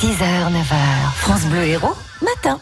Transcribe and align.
6h, 0.00 0.08
9h, 0.08 1.12
France 1.16 1.44
Bleu 1.44 1.62
Héros, 1.62 1.92
matin. 2.22 2.58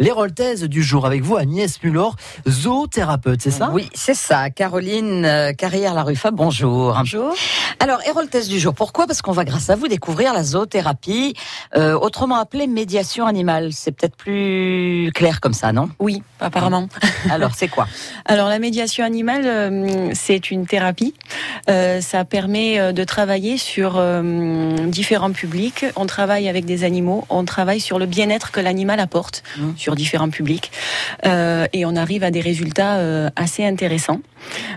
Les 0.00 0.10
Roltaises 0.10 0.64
du 0.64 0.82
jour 0.82 1.06
avec 1.06 1.22
vous, 1.22 1.36
Agnès 1.36 1.80
Mulor, 1.80 2.16
zoothérapeute, 2.48 3.40
c'est 3.40 3.52
ça? 3.52 3.70
Oui, 3.72 3.88
c'est 3.94 4.14
ça. 4.14 4.50
Caroline 4.50 5.24
euh, 5.24 5.52
Carrière-Larufa, 5.52 6.32
bonjour. 6.32 6.94
Bonjour. 6.98 7.34
Alors, 7.82 7.98
Héroltesse 8.06 8.46
du 8.46 8.60
jour, 8.60 8.74
pourquoi? 8.74 9.08
Parce 9.08 9.22
qu'on 9.22 9.32
va, 9.32 9.44
grâce 9.44 9.68
à 9.68 9.74
vous, 9.74 9.88
découvrir 9.88 10.32
la 10.32 10.44
zoothérapie, 10.44 11.34
euh, 11.74 11.98
autrement 11.98 12.36
appelée 12.36 12.68
médiation 12.68 13.26
animale. 13.26 13.70
C'est 13.72 13.90
peut-être 13.90 14.14
plus 14.14 15.10
clair 15.16 15.40
comme 15.40 15.52
ça, 15.52 15.72
non? 15.72 15.88
Oui, 15.98 16.22
apparemment. 16.38 16.88
Alors, 17.30 17.56
c'est 17.56 17.66
quoi? 17.66 17.88
Alors, 18.24 18.48
la 18.48 18.60
médiation 18.60 19.04
animale, 19.04 19.42
euh, 19.46 20.10
c'est 20.14 20.52
une 20.52 20.64
thérapie. 20.64 21.14
Euh, 21.68 22.00
ça 22.00 22.24
permet 22.24 22.92
de 22.92 23.02
travailler 23.02 23.58
sur 23.58 24.00
différents 24.86 25.32
publics. 25.32 25.84
On 25.96 26.06
travaille 26.06 26.48
avec 26.48 26.64
des 26.64 26.84
animaux, 26.84 27.24
on 27.30 27.44
travaille 27.44 27.80
sur 27.80 27.98
le 27.98 28.06
bien-être 28.06 28.52
que 28.52 28.60
l'animal 28.60 29.00
apporte 29.00 29.42
Mmh. 29.56 29.70
sur 29.76 29.96
différents 29.96 30.30
publics. 30.30 30.70
Et 31.24 31.84
on 31.84 31.96
arrive 31.96 32.22
à 32.22 32.30
des 32.30 32.40
résultats 32.40 33.00
assez 33.34 33.64
intéressants. 33.64 34.20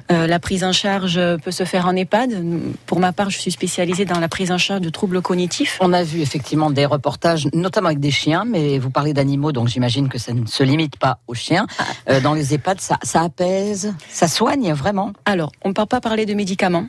La 0.09 0.39
prise 0.39 0.63
en 0.63 0.71
charge 0.71 1.19
peut 1.43 1.51
se 1.51 1.65
faire 1.65 1.87
en 1.87 1.95
EHPAD. 1.95 2.43
Pour 2.85 2.94
ma 2.99 3.13
part, 3.13 3.29
je 3.29 3.37
suis 3.37 3.51
spécialisée 3.51 4.05
dans 4.05 4.19
la 4.19 4.27
prise 4.27 4.51
en 4.51 4.57
charge 4.57 4.81
de 4.81 4.89
troubles 4.89 5.21
cognitifs. 5.21 5.77
On 5.81 5.93
a 5.93 6.03
vu 6.03 6.21
effectivement 6.21 6.69
des 6.69 6.85
reportages, 6.85 7.47
notamment 7.53 7.87
avec 7.87 7.99
des 7.99 8.11
chiens, 8.11 8.45
mais 8.45 8.79
vous 8.79 8.89
parlez 8.89 9.13
d'animaux, 9.13 9.51
donc 9.51 9.67
j'imagine 9.67 10.09
que 10.09 10.17
ça 10.17 10.33
ne 10.33 10.45
se 10.45 10.63
limite 10.63 10.97
pas 10.97 11.19
aux 11.27 11.33
chiens. 11.33 11.67
Euh, 12.09 12.21
dans 12.21 12.33
les 12.33 12.53
EHPAD, 12.53 12.81
ça, 12.81 12.97
ça 13.03 13.21
apaise, 13.21 13.93
ça 14.09 14.27
soigne 14.27 14.73
vraiment? 14.73 15.13
Alors, 15.25 15.51
on 15.63 15.69
ne 15.69 15.73
parle 15.73 15.87
pas 15.87 16.01
parler 16.01 16.25
de 16.25 16.33
médicaments. 16.33 16.87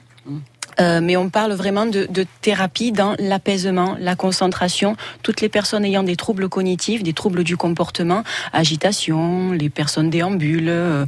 Euh, 0.81 1.01
mais 1.03 1.17
on 1.17 1.29
parle 1.31 1.53
vraiment 1.53 1.87
de, 1.87 2.07
de 2.11 2.27
thérapie 2.43 2.93
dans 2.93 3.15
l'apaisement, 3.19 3.97
la 3.99 4.15
concentration. 4.17 4.97
Toutes 5.23 5.41
les 5.41 5.49
personnes 5.49 5.85
ayant 5.85 6.03
des 6.03 6.17
troubles 6.17 6.49
cognitifs, 6.49 7.03
des 7.03 7.13
troubles 7.13 7.45
du 7.45 7.57
comportement, 7.57 8.23
agitation, 8.53 9.53
les 9.53 9.71
personnes 9.71 10.11
déambulent 10.11 10.69
euh, 10.69 11.07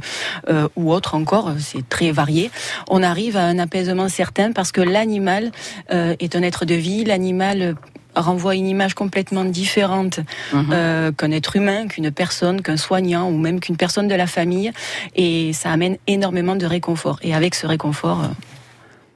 euh, 0.49 0.67
ou 0.75 0.91
autres 0.91 1.15
encore, 1.15 1.53
c'est 1.59 1.87
très 1.87 2.11
varié. 2.11 2.51
On 2.89 3.03
arrive 3.03 3.37
à 3.37 3.43
un 3.43 3.59
apaisement 3.59 4.09
certain 4.09 4.51
parce 4.51 4.71
que 4.71 4.81
l'animal 4.81 5.51
euh, 5.91 6.15
est 6.19 6.35
un 6.35 6.41
être 6.41 6.65
de 6.65 6.75
vie. 6.75 7.03
L'animal 7.03 7.75
renvoie 8.15 8.55
une 8.55 8.65
image 8.67 8.95
complètement 8.95 9.45
différente 9.45 10.19
Mhm. 10.51 10.69
euh, 10.73 11.11
qu'un 11.11 11.31
être 11.31 11.55
humain, 11.55 11.87
qu'une 11.87 12.11
personne, 12.11 12.61
qu'un 12.61 12.75
soignant 12.77 13.29
ou 13.29 13.37
même 13.37 13.59
qu'une 13.59 13.77
personne 13.77 14.07
de 14.07 14.15
la 14.15 14.27
famille. 14.27 14.71
Et 15.15 15.53
ça 15.53 15.71
amène 15.71 15.97
énormément 16.07 16.55
de 16.55 16.65
réconfort. 16.65 17.19
Et 17.21 17.35
avec 17.35 17.53
ce 17.55 17.67
réconfort, 17.67 18.21
euh, 18.23 18.27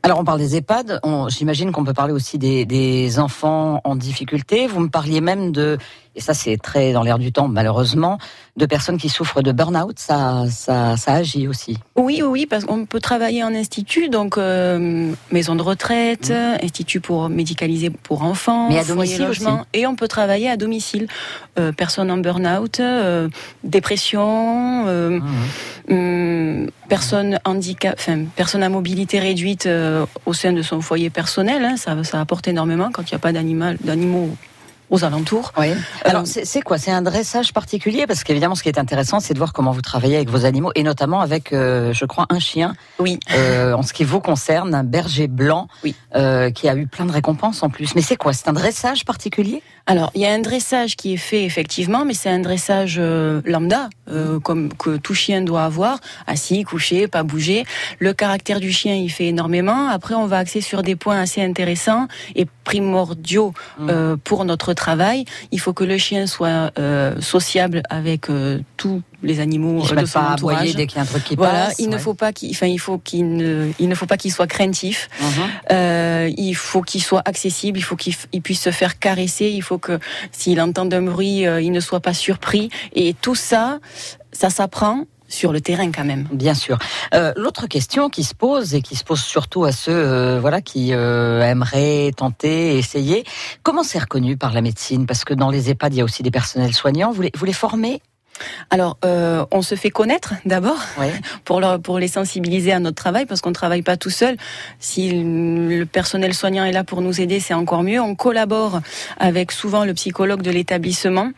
Alors 0.06 0.20
on 0.20 0.26
parle 0.26 0.40
des 0.40 0.58
EHPAD, 0.58 1.00
j'imagine 1.30 1.72
qu'on 1.72 1.86
peut 1.86 1.94
parler 1.94 2.12
aussi 2.12 2.38
des, 2.38 2.66
des 2.66 3.20
enfants 3.20 3.80
en 3.86 3.96
difficulté. 3.96 4.68
Vous 4.68 4.82
me 4.82 4.90
parliez 4.90 5.22
même 5.22 5.54
de, 5.54 5.78
et 6.16 6.22
ça 6.22 6.34
c'est 6.34 6.58
très 6.58 6.94
dans 6.94 7.04
l'air 7.04 7.20
du 7.20 7.32
temps 7.32 7.48
malheureusement, 7.48 8.18
de 8.56 8.66
personnes 8.66 8.98
qui 8.98 9.10
souffrent 9.10 9.42
de 9.42 9.52
burn-out, 9.52 9.98
ça, 9.98 10.44
ça, 10.50 10.96
ça 10.96 11.14
agit 11.14 11.48
aussi. 11.48 11.78
Oui, 11.96 12.22
oui, 12.24 12.46
parce 12.46 12.66
qu'on 12.66 12.86
peut 12.86 13.00
travailler 13.00 13.44
en 13.44 13.54
institut, 13.56 14.10
donc 14.10 14.38
euh, 14.38 15.12
maison 15.32 15.56
de 15.56 15.62
retraite, 15.62 16.32
institut 16.62 17.00
pour 17.00 17.30
médicalisé 17.30 17.90
pour 17.90 18.24
enfants, 18.24 18.70
Mais 18.70 18.80
à 18.80 18.84
domicile 18.84 19.26
logement, 19.26 19.62
aussi. 19.62 19.66
et 19.74 19.88
on 19.88 19.96
peut 19.96 20.08
travailler 20.08 20.50
à 20.50 20.58
domicile. 20.58 21.08
Euh, 21.60 21.72
personnes 21.72 22.12
en 22.12 22.18
burn-out, 22.18 22.80
euh, 22.80 23.28
dépression, 23.64 24.86
hum, 25.90 26.70
personnes 26.90 27.40
handicap, 27.46 27.96
enfin 27.98 28.26
personnes 28.36 28.64
à 28.64 28.70
mobilité 28.70 29.20
réduite 29.20 29.68
au 30.26 30.34
sein 30.34 30.54
de 30.54 30.62
son 30.62 30.82
foyer 30.82 31.10
personnel, 31.10 31.64
hein, 31.64 31.78
ça, 31.78 32.04
ça 32.04 32.20
apporte 32.22 32.48
énormément 32.48 32.90
quand 32.94 33.04
il 33.04 33.14
n'y 33.14 33.16
a 33.16 33.20
pas 33.20 33.32
d'animal, 33.32 33.78
d'animaux 33.84 34.30
aux 34.90 35.04
alentours. 35.04 35.52
Oui. 35.58 35.74
Alors 36.06 36.22
Euh, 36.22 36.26
c'est 36.26 36.46
c'est 36.46 36.62
quoi? 36.62 36.78
C'est 36.78 36.92
un 36.92 37.02
dressage 37.02 37.54
particulier? 37.54 38.06
Parce 38.08 38.24
qu'évidemment 38.24 38.56
ce 38.56 38.64
qui 38.64 38.70
est 38.70 38.78
intéressant 38.80 39.20
c'est 39.20 39.34
de 39.34 39.40
voir 39.40 39.54
comment 39.54 39.72
vous 39.72 39.82
travaillez 39.82 40.16
avec 40.18 40.30
vos 40.30 40.46
animaux 40.46 40.72
et 40.76 40.84
notamment 40.84 41.22
avec, 41.22 41.54
euh, 41.54 41.94
je 41.94 42.06
crois, 42.06 42.26
un 42.30 42.40
chien. 42.40 42.76
Oui. 43.00 43.20
euh, 43.36 43.74
en 43.74 43.82
ce 43.84 43.94
qui 43.94 44.04
vous 44.04 44.20
concerne, 44.20 44.74
un 44.76 44.84
berger 44.84 45.28
blanc 45.28 45.68
Oui. 45.84 45.96
euh, 46.16 46.52
qui 46.52 46.68
a 46.70 46.76
eu 46.76 46.88
plein 46.88 47.06
de 47.06 47.12
récompenses 47.12 47.64
en 47.64 47.70
plus. 47.70 47.96
Mais 47.96 48.02
c'est 48.02 48.16
quoi? 48.18 48.34
C'est 48.34 48.48
un 48.50 48.54
dressage 48.54 49.06
particulier? 49.06 49.62
Alors, 49.86 50.12
il 50.16 50.22
y 50.22 50.26
a 50.26 50.32
un 50.32 50.40
dressage 50.40 50.96
qui 50.96 51.14
est 51.14 51.18
fait 51.18 51.44
effectivement, 51.44 52.06
mais 52.06 52.14
c'est 52.14 52.30
un 52.30 52.40
dressage 52.40 53.00
lambda, 53.46 53.90
euh, 54.10 54.40
comme 54.40 54.74
que 54.74 54.98
tout 54.98 55.14
chien 55.14 55.42
doit 55.42 55.64
avoir, 55.64 56.00
assis, 56.28 56.64
couché, 56.64 57.08
pas 57.08 57.24
bouger. 57.24 57.66
Le 58.00 58.14
caractère 58.14 58.60
du 58.60 58.72
chien, 58.72 58.96
il 58.96 59.10
fait 59.10 59.28
énormément. 59.28 59.88
Après, 59.88 60.14
on 60.16 60.28
va 60.28 60.38
axer 60.40 60.62
sur 60.62 60.84
des 60.84 60.96
points 60.96 61.20
assez 61.20 61.42
intéressants 61.42 62.08
et 62.36 62.46
primordiaux 62.64 63.54
Mhm. 63.80 63.90
euh, 63.90 64.16
pour 64.24 64.46
notre 64.46 64.74
travail. 64.74 65.26
Il 65.52 65.60
faut 65.60 65.74
que 65.74 65.84
le 65.84 65.98
chien 65.98 66.28
soit 66.28 66.72
euh, 66.80 67.20
sociable 67.22 67.84
avec 67.90 68.30
euh, 68.30 68.60
tous 68.78 69.02
les 69.24 69.40
animaux 69.40 69.82
Ils 69.86 69.94
euh, 69.98 70.02
de 70.02 70.06
son 70.06 70.20
pas 70.20 70.32
entourage. 70.34 70.58
aboyer 70.58 70.74
dès 70.74 70.88
qu'il 70.88 70.98
y 70.98 71.00
a 71.00 71.04
un 71.04 71.06
truc 71.06 71.24
qui 71.24 71.36
Voilà, 71.36 71.68
passe. 71.68 71.80
il 71.80 71.90
ne 71.90 71.94
ouais. 71.96 72.00
faut 72.00 72.14
pas 72.14 72.34
qu'il, 72.34 72.52
enfin, 72.52 72.68
il 72.68 72.78
faut 72.80 72.98
qu'il 72.98 73.36
ne, 73.36 73.72
il 73.80 73.90
ne 73.90 73.96
faut 73.96 74.06
pas 74.06 74.18
qu'il 74.18 74.32
soit 74.32 74.48
craintif. 74.48 75.10
Mhm. 75.22 75.28
Euh, 75.72 76.30
il 76.38 76.54
faut 76.56 76.82
qu'il 76.82 77.02
soit 77.04 77.22
accessible, 77.26 77.80
il 77.80 77.84
faut 77.84 77.96
qu'il 77.96 78.16
puisse 78.42 78.62
se 78.62 78.72
faire 78.72 79.00
caresser, 79.00 79.48
il 79.50 79.62
faut 79.62 79.78
que 79.78 80.00
s'il 80.32 80.60
entend 80.62 80.90
un 80.92 81.02
bruit, 81.02 81.46
euh, 81.48 81.62
il 81.62 81.72
ne 81.72 81.80
soit 81.80 82.00
pas 82.02 82.14
surpris. 82.14 82.70
Et 82.94 83.14
tout 83.14 83.36
ça, 83.36 83.80
ça 84.32 84.50
s'apprend 84.50 85.06
sur 85.30 85.52
le 85.52 85.62
terrain 85.62 85.92
quand 85.92 86.06
même. 86.06 86.28
Bien 86.32 86.54
sûr. 86.54 86.78
Euh, 87.16 87.34
L'autre 87.36 87.66
question 87.66 88.10
qui 88.10 88.24
se 88.24 88.36
pose 88.36 88.76
et 88.76 88.82
qui 88.84 88.96
se 88.96 89.04
pose 89.04 89.20
surtout 89.20 89.64
à 89.64 89.72
ceux 89.72 89.92
euh, 89.92 90.40
voilà 90.40 90.62
qui 90.62 90.94
euh, 90.94 91.42
aimeraient 91.42 92.12
tenter, 92.16 92.78
essayer, 92.78 93.24
comment 93.64 93.82
c'est 93.82 93.98
reconnu 93.98 94.38
par 94.38 94.54
la 94.54 94.62
médecine? 94.62 95.08
Parce 95.08 95.24
que 95.26 95.34
dans 95.34 95.50
les 95.50 95.72
EHPAD, 95.72 95.96
il 95.96 95.98
y 95.98 96.02
a 96.02 96.04
aussi 96.04 96.22
des 96.22 96.30
personnels 96.30 96.74
soignants. 96.74 97.12
Vous 97.12 97.24
les, 97.24 97.32
vous 97.36 97.46
les 97.46 97.54
formez 97.54 98.00
Alors, 98.70 98.98
euh, 99.06 99.46
on 99.52 99.62
se 99.62 99.76
fait 99.76 99.90
connaître 99.90 100.34
d'abord 100.46 100.80
Oui. 100.98 101.08
pour, 101.46 101.60
leur, 101.60 101.80
pour 101.80 102.00
les 102.00 102.08
sensibiliser 102.08 102.72
à 102.72 102.80
notre 102.80 102.96
travail 102.96 103.26
parce 103.26 103.42
qu'on 103.42 103.50
ne 103.50 103.56
travaille 103.56 103.82
pas 103.82 103.98
tout 103.98 104.10
seul. 104.10 104.38
Si 104.80 105.12
le 105.12 105.86
personnel 105.86 106.34
soignant 106.34 106.66
est 106.66 106.72
là 106.72 106.84
pour 106.84 107.02
nous 107.02 107.22
aider, 107.22 107.40
c'est 107.40 107.54
encore 107.54 107.84
mieux. 107.84 108.00
On 108.02 108.16
collabore 108.16 108.82
avec 109.18 109.52
souvent 109.52 109.86
le 109.86 109.94
psychologue 109.94 110.42
de 110.42 110.52
l'établissement 110.52 111.32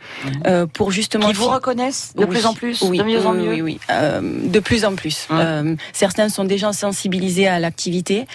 euh, 0.46 0.66
pour 0.66 0.90
justement 0.90 1.28
Qui 1.28 1.34
vous 1.34 1.48
reconnaissent 1.48 2.12
de 2.16 2.24
Oui, 2.24 2.30
plus 2.30 2.46
en 2.46 2.54
plus, 2.54 2.82
oui, 2.82 2.98
de 2.98 3.04
mieux 3.04 3.26
en 3.26 3.32
mieux. 3.32 3.48
Oui, 3.48 3.62
oui, 3.62 3.80
euh, 3.90 4.20
de 4.22 4.60
plus 4.60 4.84
en 4.84 4.94
plus. 4.94 5.28
Euh, 5.30 5.76
certains 5.92 6.28
sont 6.28 6.44
déjà 6.44 6.72
sensibilisés 6.72 7.48
à 7.48 7.58
l'activité. 7.58 8.26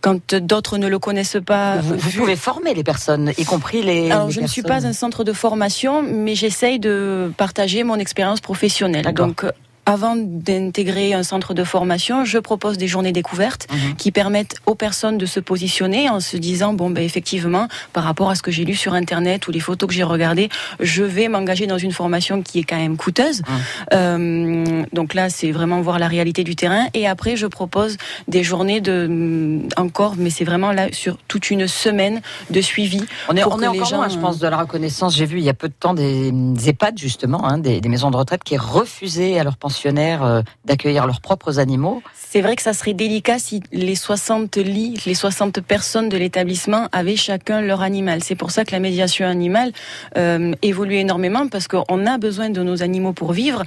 Quand 0.00 0.34
d'autres 0.34 0.78
ne 0.78 0.88
le 0.88 0.98
connaissent 0.98 1.38
pas, 1.44 1.76
Vous, 1.76 1.96
pouvez 1.96 2.36
former 2.36 2.74
les 2.74 2.84
personnes, 2.84 3.32
y 3.36 3.44
compris 3.44 3.82
les. 3.82 4.10
alors 4.10 4.28
les 4.28 4.32
je 4.32 4.40
ne 4.40 4.46
suis 4.46 4.62
pas 4.62 4.86
un 4.86 4.92
centre 4.92 5.24
de 5.24 5.32
formation, 5.32 6.02
mais 6.02 6.34
j'essaye 6.34 6.78
de 6.78 7.32
partager 7.36 7.84
mon 7.84 7.96
expérience 7.96 8.40
professionnelle. 8.40 9.12
Donc 9.14 9.44
avant 9.86 10.14
d'intégrer 10.16 11.14
un 11.14 11.22
centre 11.22 11.54
de 11.54 11.64
formation, 11.64 12.24
je 12.24 12.38
propose 12.38 12.78
des 12.78 12.86
journées 12.88 13.12
découvertes 13.12 13.66
Mhm. 13.72 13.96
qui 13.96 14.12
permettent 14.12 14.56
aux 14.66 14.74
personnes 14.74 15.18
de 15.18 15.26
se 15.26 15.40
positionner 15.40 16.08
en 16.10 16.20
se 16.20 16.36
disant 16.36 16.72
bon 16.74 16.90
ben 16.90 17.02
effectivement 17.04 17.66
par 17.92 18.04
rapport 18.04 18.30
à 18.30 18.34
ce 18.34 18.42
que 18.42 18.50
j'ai 18.50 18.64
lu 18.64 18.74
sur 18.74 18.94
internet 18.94 19.48
ou 19.48 19.50
les 19.52 19.60
photos 19.60 19.88
que 19.88 19.94
j'ai 19.94 20.02
regardées, 20.02 20.48
je 20.80 21.02
vais 21.02 21.28
m'engager 21.28 21.66
dans 21.66 21.78
une 21.78 21.92
formation 21.92 22.42
qui 22.42 22.60
est 22.60 22.64
quand 22.64 22.76
même 22.76 22.96
coûteuse. 22.96 23.40
Mhm. 23.40 23.56
Euh, 23.94 24.82
donc 24.92 25.14
là 25.14 25.30
c'est 25.30 25.50
vraiment 25.50 25.80
voir 25.80 25.98
la 25.98 26.08
réalité 26.08 26.44
du 26.44 26.56
terrain 26.56 26.86
et 26.94 27.06
après 27.06 27.36
je 27.36 27.46
propose 27.46 27.96
des 28.28 28.42
journées 28.44 28.80
de 28.80 29.60
encore 29.76 30.14
mais 30.18 30.30
c'est 30.30 30.44
vraiment 30.44 30.72
là 30.72 30.88
sur 30.92 31.16
toute 31.28 31.50
une 31.50 31.66
semaine 31.66 32.20
de 32.50 32.60
suivi. 32.60 33.02
On 33.28 33.36
est, 33.36 33.42
pour 33.42 33.54
on 33.54 33.56
que 33.56 33.62
est 33.64 33.72
les 33.72 33.78
encore 33.78 33.88
gens, 33.88 33.96
loin, 33.98 34.08
je 34.08 34.18
pense, 34.18 34.38
de 34.38 34.46
la 34.48 34.58
reconnaissance. 34.58 35.16
J'ai 35.16 35.26
vu 35.26 35.38
il 35.38 35.44
y 35.44 35.48
a 35.48 35.54
peu 35.54 35.68
de 35.68 35.74
temps 35.78 35.94
des, 35.94 36.30
des 36.32 36.68
EHPAD, 36.70 36.98
justement, 36.98 37.44
hein, 37.46 37.58
des, 37.58 37.80
des 37.80 37.88
maisons 37.88 38.10
de 38.10 38.16
retraite 38.16 38.44
qui 38.44 38.56
refusaient 38.56 39.38
à 39.38 39.44
leurs 39.44 39.56
pensionnaires 39.74 40.24
euh, 40.24 40.42
d'accueillir 40.64 41.06
leurs 41.06 41.20
propres 41.20 41.58
animaux. 41.60 42.02
C'est 42.14 42.40
vrai 42.40 42.56
que 42.56 42.62
ça 42.62 42.72
serait 42.72 42.92
délicat 42.92 43.38
si 43.38 43.62
les 43.72 43.94
60 43.94 44.56
lits, 44.56 45.00
les 45.06 45.14
60 45.14 45.60
personnes 45.60 46.08
de 46.08 46.16
l'établissement 46.16 46.88
avaient 46.92 47.16
chacun 47.16 47.60
leur 47.60 47.82
animal. 47.82 48.22
C'est 48.22 48.34
pour 48.34 48.50
ça 48.50 48.64
que 48.64 48.72
la 48.72 48.80
médiation 48.80 49.26
animale 49.26 49.72
euh, 50.16 50.52
évolue 50.62 50.96
énormément 50.96 51.46
parce 51.48 51.68
qu'on 51.68 52.06
a 52.06 52.18
besoin 52.18 52.50
de 52.50 52.62
nos 52.62 52.82
animaux 52.82 53.12
pour 53.12 53.32
vivre. 53.32 53.62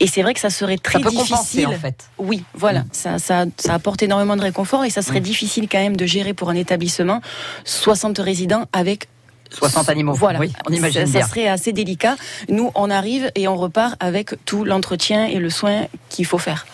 Et 0.00 0.06
c'est 0.06 0.22
vrai 0.22 0.32
que 0.34 0.40
ça 0.40 0.50
serait 0.50 0.76
Ça 0.76 0.82
très 0.82 1.00
peut 1.00 1.10
difficile. 1.10 1.66
en 1.68 1.72
fait. 1.72 2.04
Oui, 2.18 2.42
voilà, 2.54 2.80
Mm. 2.80 2.88
ça, 2.92 3.18
ça, 3.18 3.44
ça 3.58 3.74
apporte 3.74 4.02
énormément 4.02 4.36
de 4.36 4.42
réconfort 4.42 4.84
et 4.84 4.90
ça 4.90 5.02
serait 5.02 5.20
Mm. 5.20 5.24
difficile 5.24 5.68
quand 5.70 5.78
même 5.80 5.96
de 5.96 6.06
gérer 6.06 6.32
pour 6.34 6.48
un 6.50 6.54
établissement 6.54 7.20
60 7.64 8.18
résidents 8.18 8.64
avec 8.72 9.08
60 9.52 9.88
animaux. 9.88 10.12
Voilà, 10.14 10.38
Oui, 10.40 10.52
on 10.68 10.72
imagine 10.72 11.06
ça, 11.06 11.22
serait 11.22 11.48
assez 11.48 11.72
délicat. 11.72 12.16
Nous, 12.48 12.70
on 12.74 12.90
arrive 12.90 13.30
et 13.34 13.48
on 13.48 13.56
repart 13.56 13.96
avec 14.00 14.34
tout 14.44 14.64
l'entretien 14.64 15.26
et 15.26 15.36
le 15.38 15.50
soin 15.50 15.86
qu'il 16.08 16.26
faut 16.26 16.38
faire. 16.38 16.66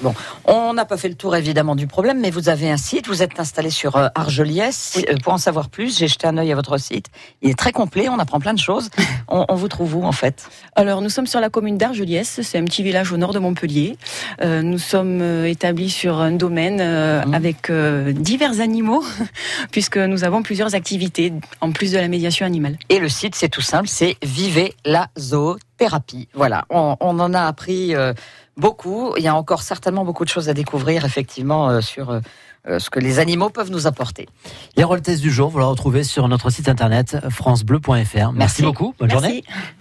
On 0.44 0.72
n'a 0.74 0.84
pas 0.84 0.96
fait 0.96 1.08
le 1.08 1.14
tour 1.14 1.36
évidemment 1.36 1.76
du 1.76 1.86
problème, 1.86 2.20
mais 2.20 2.30
vous 2.30 2.48
avez 2.48 2.70
un 2.70 2.76
site, 2.76 3.06
vous 3.08 3.22
êtes 3.22 3.38
installé 3.40 3.70
sur 3.70 3.96
euh, 3.96 4.08
Argeliès. 4.14 4.94
Oui. 4.96 5.04
Euh, 5.10 5.16
Pour 5.22 5.32
en 5.32 5.38
savoir 5.38 5.68
plus, 5.68 5.98
j'ai 5.98 6.08
jeté 6.08 6.26
un 6.26 6.36
œil 6.38 6.52
à 6.52 6.54
votre 6.54 6.78
site. 6.78 7.06
Il 7.42 7.50
est 7.50 7.58
très 7.58 7.72
complet, 7.72 8.08
on 8.08 8.18
apprend 8.18 8.40
plein 8.40 8.54
de 8.54 8.58
choses. 8.58 8.90
On, 9.30 9.44
on 9.50 9.56
vous 9.56 9.68
trouve 9.68 9.94
où 9.96 10.04
en 10.04 10.12
fait? 10.12 10.48
Alors, 10.74 11.02
nous 11.02 11.10
sommes 11.10 11.26
sur 11.26 11.38
la 11.38 11.50
commune 11.50 11.76
d'Argeliès, 11.76 12.40
c'est 12.42 12.56
un 12.56 12.64
petit 12.64 12.82
village 12.82 13.12
au 13.12 13.18
nord 13.18 13.34
de 13.34 13.38
Montpellier. 13.38 13.98
Euh, 14.42 14.62
nous 14.62 14.78
sommes 14.78 15.20
établis 15.44 15.90
sur 15.90 16.18
un 16.18 16.30
domaine 16.32 16.78
euh, 16.80 17.22
Mhm. 17.26 17.34
avec 17.34 17.68
euh, 17.70 18.12
divers 18.12 18.60
animaux, 18.60 19.04
puisque 19.70 19.98
nous 19.98 20.24
avons 20.24 20.42
plusieurs 20.42 20.74
activités 20.74 21.32
en 21.60 21.72
plus 21.72 21.92
de 21.92 21.98
la 21.98 22.08
médiation 22.08 22.46
animale. 22.46 22.67
Et 22.88 22.98
le 22.98 23.08
site, 23.08 23.34
c'est 23.34 23.48
tout 23.48 23.60
simple, 23.60 23.88
c'est 23.88 24.16
Vivez 24.22 24.74
la 24.84 25.08
zoothérapie. 25.18 26.28
Voilà, 26.34 26.64
on, 26.70 26.96
on 27.00 27.18
en 27.18 27.34
a 27.34 27.42
appris 27.42 27.94
euh, 27.94 28.12
beaucoup. 28.56 29.14
Il 29.16 29.22
y 29.22 29.28
a 29.28 29.34
encore 29.34 29.62
certainement 29.62 30.04
beaucoup 30.04 30.24
de 30.24 30.30
choses 30.30 30.48
à 30.48 30.54
découvrir, 30.54 31.04
effectivement, 31.04 31.68
euh, 31.68 31.80
sur 31.80 32.10
euh, 32.10 32.20
ce 32.78 32.90
que 32.90 33.00
les 33.00 33.18
animaux 33.18 33.50
peuvent 33.50 33.70
nous 33.70 33.86
apporter. 33.86 34.28
Les 34.76 34.84
rôles 34.84 35.00
du 35.00 35.30
jour, 35.30 35.48
vous 35.48 35.58
la 35.58 35.66
retrouvez 35.66 36.04
sur 36.04 36.28
notre 36.28 36.50
site 36.50 36.68
internet 36.68 37.16
francebleu.fr. 37.30 37.92
Merci, 37.92 38.32
Merci. 38.34 38.62
beaucoup. 38.62 38.94
Bonne 38.98 39.10
journée. 39.10 39.44
Merci. 39.46 39.74